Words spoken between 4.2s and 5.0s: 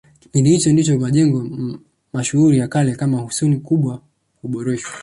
kuboreshwa